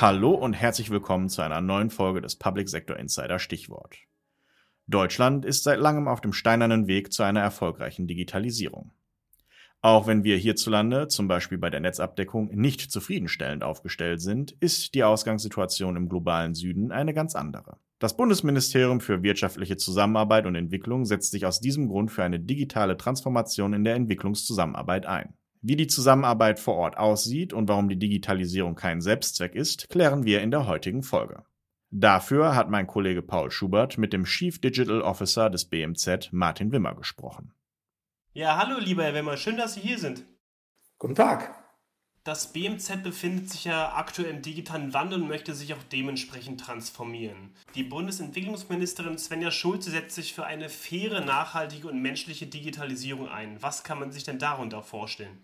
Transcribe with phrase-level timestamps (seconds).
[0.00, 3.96] Hallo und herzlich willkommen zu einer neuen Folge des Public Sector Insider Stichwort.
[4.86, 8.90] Deutschland ist seit langem auf dem steinernen Weg zu einer erfolgreichen Digitalisierung.
[9.80, 15.04] Auch wenn wir hierzulande, zum Beispiel bei der Netzabdeckung, nicht zufriedenstellend aufgestellt sind, ist die
[15.04, 17.78] Ausgangssituation im globalen Süden eine ganz andere.
[17.98, 22.96] Das Bundesministerium für wirtschaftliche Zusammenarbeit und Entwicklung setzt sich aus diesem Grund für eine digitale
[22.96, 25.34] Transformation in der Entwicklungszusammenarbeit ein.
[25.62, 30.42] Wie die Zusammenarbeit vor Ort aussieht und warum die Digitalisierung kein Selbstzweck ist, klären wir
[30.42, 31.44] in der heutigen Folge.
[31.90, 36.94] Dafür hat mein Kollege Paul Schubert mit dem Chief Digital Officer des BMZ, Martin Wimmer,
[36.96, 37.54] gesprochen.
[38.32, 40.26] Ja, hallo lieber Herr Wimmer, schön, dass Sie hier sind.
[40.98, 41.63] Guten Tag.
[42.24, 47.50] Das BMZ befindet sich ja aktuell im digitalen Wandel und möchte sich auch dementsprechend transformieren.
[47.74, 53.58] Die Bundesentwicklungsministerin Svenja Schulze setzt sich für eine faire, nachhaltige und menschliche Digitalisierung ein.
[53.60, 55.38] Was kann man sich denn darunter vorstellen?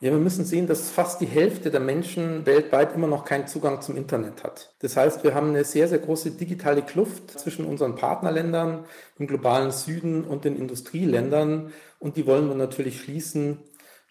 [0.00, 3.80] Ja, wir müssen sehen, dass fast die Hälfte der Menschen weltweit immer noch keinen Zugang
[3.80, 4.74] zum Internet hat.
[4.80, 8.84] Das heißt, wir haben eine sehr, sehr große digitale Kluft zwischen unseren Partnerländern
[9.18, 13.58] im globalen Süden und den Industrieländern und die wollen wir natürlich schließen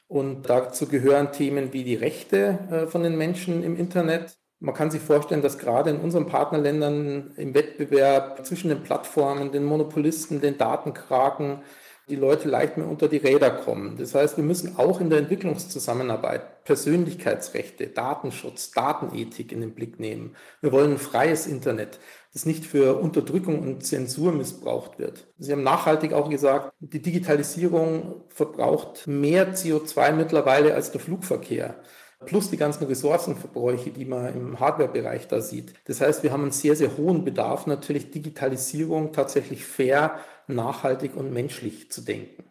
[0.07, 4.37] und dazu gehören Themen wie die Rechte äh, von den Menschen im Internet.
[4.59, 9.65] Man kann sich vorstellen, dass gerade in unseren Partnerländern im Wettbewerb zwischen den Plattformen, den
[9.65, 11.61] Monopolisten, den Datenkraken,
[12.09, 13.97] die Leute leicht mehr unter die Räder kommen.
[13.97, 20.35] Das heißt, wir müssen auch in der Entwicklungszusammenarbeit Persönlichkeitsrechte, Datenschutz, Datenethik in den Blick nehmen.
[20.61, 21.99] Wir wollen ein freies Internet,
[22.37, 25.25] das nicht für Unterdrückung und Zensur missbraucht wird.
[25.39, 31.81] Sie haben nachhaltig auch gesagt, die Digitalisierung verbraucht mehr CO2 mittlerweile als der Flugverkehr
[32.27, 35.73] plus die ganzen Ressourcenverbräuche, die man im Hardware-Bereich da sieht.
[35.85, 41.33] Das heißt, wir haben einen sehr, sehr hohen Bedarf, natürlich Digitalisierung tatsächlich fair, nachhaltig und
[41.33, 42.43] menschlich zu denken.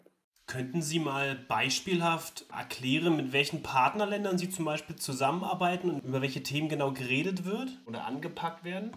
[0.46, 6.42] Könnten Sie mal beispielhaft erklären, mit welchen Partnerländern Sie zum Beispiel zusammenarbeiten und über welche
[6.42, 8.92] Themen genau geredet wird oder angepackt werden?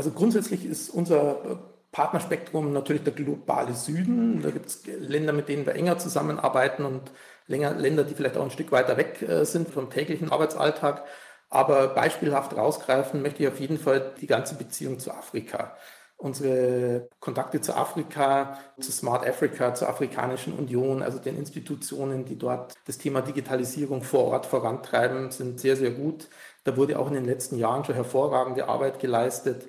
[0.00, 1.60] Also grundsätzlich ist unser
[1.92, 4.40] Partnerspektrum natürlich der globale Süden.
[4.40, 7.12] Da gibt es Länder, mit denen wir enger zusammenarbeiten und
[7.48, 11.04] Länder, die vielleicht auch ein Stück weiter weg äh, sind vom täglichen Arbeitsalltag.
[11.50, 15.76] Aber beispielhaft rausgreifen möchte ich auf jeden Fall die ganze Beziehung zu Afrika.
[16.16, 22.72] Unsere Kontakte zu Afrika, zu Smart Africa, zur Afrikanischen Union, also den Institutionen, die dort
[22.86, 26.28] das Thema Digitalisierung vor Ort vorantreiben, sind sehr, sehr gut.
[26.64, 29.66] Da wurde auch in den letzten Jahren schon hervorragende Arbeit geleistet.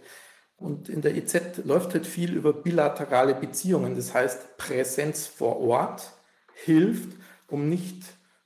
[0.62, 3.96] Und in der EZ läuft halt viel über bilaterale Beziehungen.
[3.96, 6.12] Das heißt, Präsenz vor Ort
[6.54, 7.10] hilft,
[7.48, 8.04] um nicht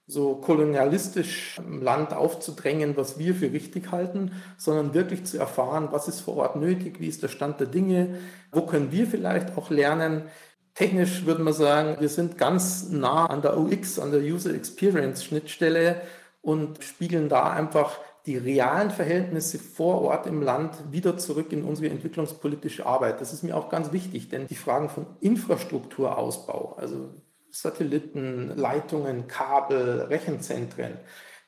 [0.08, 6.08] so kolonialistisch im Land aufzudrängen, was wir für richtig halten, sondern wirklich zu erfahren, was
[6.08, 8.20] ist vor Ort nötig, wie ist der Stand der Dinge,
[8.52, 10.24] wo können wir vielleicht auch lernen.
[10.76, 15.24] Technisch würde man sagen, wir sind ganz nah an der UX, an der User Experience
[15.24, 16.02] Schnittstelle
[16.42, 21.90] und spiegeln da einfach die realen Verhältnisse vor Ort im Land wieder zurück in unsere
[21.90, 23.22] entwicklungspolitische Arbeit.
[23.22, 27.10] Das ist mir auch ganz wichtig, denn die Fragen von Infrastrukturausbau, also
[27.52, 30.98] Satelliten, Leitungen, Kabel, Rechenzentren,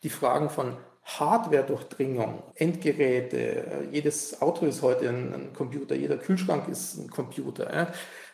[0.04, 7.10] die Fragen von Hardware-Durchdringung, Endgeräte, jedes Auto ist heute ein, Computer, jeder Kühlschrank ist ein
[7.10, 7.88] Computer.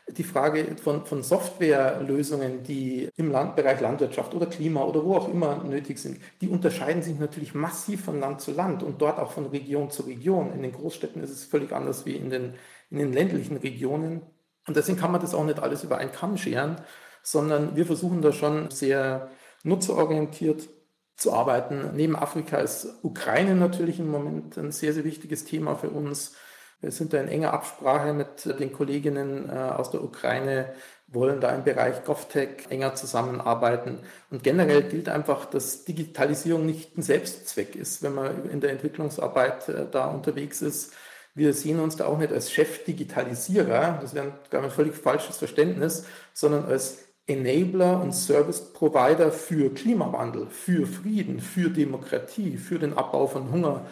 [0.09, 5.29] Die Frage von, von Softwarelösungen, die im Land, Bereich Landwirtschaft oder Klima oder wo auch
[5.29, 9.31] immer nötig sind, die unterscheiden sich natürlich massiv von Land zu Land und dort auch
[9.31, 10.51] von Region zu Region.
[10.53, 12.55] In den Großstädten ist es völlig anders wie in den,
[12.89, 14.21] in den ländlichen Regionen.
[14.67, 16.77] Und deswegen kann man das auch nicht alles über einen Kamm scheren
[17.23, 19.31] sondern wir versuchen da schon sehr
[19.63, 20.69] nutzerorientiert
[21.15, 21.91] zu arbeiten.
[21.95, 26.35] Neben Afrika ist Ukraine natürlich im Moment ein sehr, sehr wichtiges Thema für uns.
[26.83, 30.73] Wir sind da in enger Absprache mit den Kolleginnen äh, aus der Ukraine,
[31.07, 33.99] wollen da im Bereich GovTech enger zusammenarbeiten.
[34.29, 39.69] Und generell gilt einfach, dass Digitalisierung nicht ein Selbstzweck ist, wenn man in der Entwicklungsarbeit
[39.69, 40.91] äh, da unterwegs ist.
[41.33, 46.65] Wir sehen uns da auch nicht als Chef-Digitalisierer, das wäre ein völlig falsches Verständnis, sondern
[46.65, 53.49] als Enabler und Service Provider für Klimawandel, für Frieden, für Demokratie, für den Abbau von
[53.51, 53.85] Hunger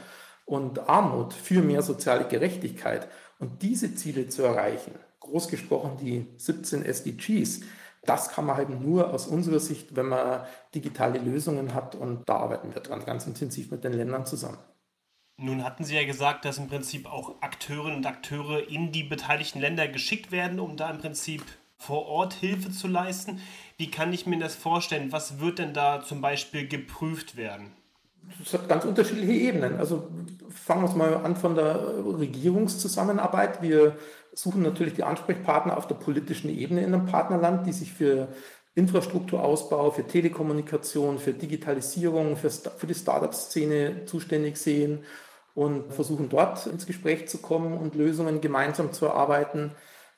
[0.45, 3.07] und Armut, für mehr soziale Gerechtigkeit.
[3.39, 7.61] Und diese Ziele zu erreichen, groß gesprochen die 17 SDGs,
[8.03, 10.43] das kann man halt nur aus unserer Sicht, wenn man
[10.73, 14.57] digitale Lösungen hat und da arbeiten wir dran, ganz intensiv mit den Ländern zusammen.
[15.37, 19.59] Nun hatten Sie ja gesagt, dass im Prinzip auch Akteurinnen und Akteure in die beteiligten
[19.59, 21.43] Länder geschickt werden, um da im Prinzip
[21.77, 23.41] vor Ort Hilfe zu leisten.
[23.77, 25.11] Wie kann ich mir das vorstellen?
[25.11, 27.71] Was wird denn da zum Beispiel geprüft werden?
[28.39, 29.77] Das hat ganz unterschiedliche Ebenen.
[29.77, 30.09] Also
[30.49, 31.79] fangen wir uns mal an von der
[32.19, 33.61] Regierungszusammenarbeit.
[33.61, 33.97] Wir
[34.33, 38.29] suchen natürlich die Ansprechpartner auf der politischen Ebene in einem Partnerland, die sich für
[38.73, 45.03] Infrastrukturausbau, für Telekommunikation, für Digitalisierung, für, für die Startup-Szene zuständig sehen
[45.53, 49.71] und versuchen dort ins Gespräch zu kommen und Lösungen gemeinsam zu erarbeiten.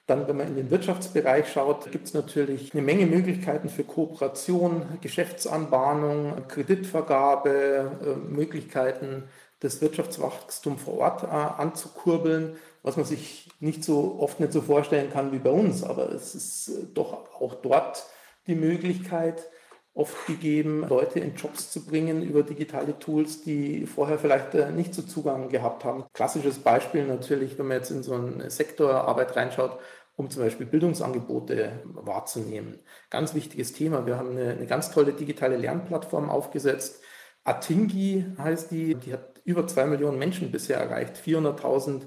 [0.06, 5.00] Dann, wenn man in den Wirtschaftsbereich schaut, gibt es natürlich eine Menge Möglichkeiten für Kooperation,
[5.00, 9.24] Geschäftsanbahnung, Kreditvergabe, äh, Möglichkeiten,
[9.62, 15.10] das Wirtschaftswachstum vor Ort äh, anzukurbeln, was man sich nicht so oft nicht so vorstellen
[15.10, 15.84] kann wie bei uns.
[15.84, 18.06] Aber es ist äh, doch auch dort
[18.46, 19.50] die Möglichkeit
[19.96, 25.04] oft gegeben, Leute in Jobs zu bringen über digitale Tools, die vorher vielleicht nicht so
[25.04, 26.06] Zugang gehabt haben.
[26.14, 29.78] Klassisches Beispiel natürlich, wenn man jetzt in so eine Sektorarbeit reinschaut,
[30.16, 32.80] um zum Beispiel Bildungsangebote wahrzunehmen.
[33.10, 34.06] Ganz wichtiges Thema.
[34.06, 37.02] Wir haben eine, eine ganz tolle digitale Lernplattform aufgesetzt.
[37.44, 38.96] Atingi heißt die.
[38.96, 41.18] Die hat über zwei Millionen Menschen bisher erreicht.
[41.18, 42.04] 400.000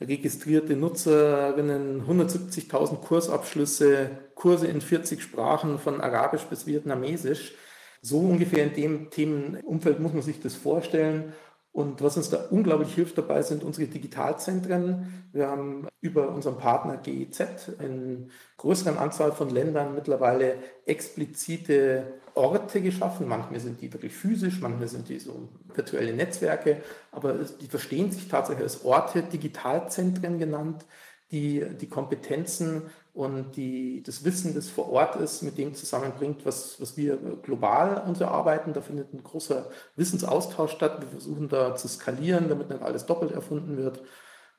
[0.00, 7.54] registrierte Nutzerinnen, 170.000 Kursabschlüsse, Kurse in 40 Sprachen von Arabisch bis Vietnamesisch.
[8.00, 11.32] So ungefähr in dem Themenumfeld muss man sich das vorstellen.
[11.72, 15.28] Und was uns da unglaublich hilft dabei, sind unsere Digitalzentren.
[15.32, 17.40] Wir haben über unseren Partner GIZ
[17.78, 20.56] in größeren Anzahl von Ländern mittlerweile
[20.86, 23.28] explizite Orte geschaffen.
[23.28, 26.82] Manchmal sind die wirklich physisch, manchmal sind die so virtuelle Netzwerke,
[27.12, 30.84] aber die verstehen sich tatsächlich als Orte, Digitalzentren genannt,
[31.30, 32.82] die die Kompetenzen
[33.12, 38.02] und die, das Wissen, das vor Ort ist, mit dem zusammenbringt, was, was wir global
[38.06, 38.72] uns erarbeiten.
[38.72, 41.00] Da findet ein großer Wissensaustausch statt.
[41.00, 44.02] Wir versuchen da zu skalieren, damit nicht alles doppelt erfunden wird.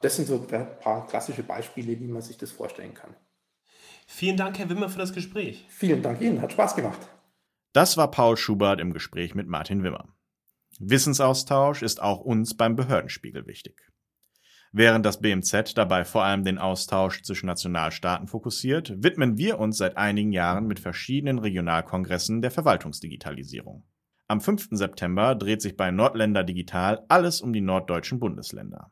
[0.02, 3.16] Das sind so ein paar klassische Beispiele, wie man sich das vorstellen kann.
[4.08, 5.66] Vielen Dank, Herr Wimmer, für das Gespräch.
[5.70, 7.00] Vielen Dank Ihnen, hat Spaß gemacht.
[7.74, 10.10] Das war Paul Schubert im Gespräch mit Martin Wimmer.
[10.80, 13.90] Wissensaustausch ist auch uns beim Behördenspiegel wichtig.
[14.72, 19.98] Während das BMZ dabei vor allem den Austausch zwischen Nationalstaaten fokussiert, widmen wir uns seit
[19.98, 23.84] einigen Jahren mit verschiedenen Regionalkongressen der Verwaltungsdigitalisierung.
[24.28, 24.68] Am 5.
[24.72, 28.92] September dreht sich bei Nordländer Digital alles um die norddeutschen Bundesländer.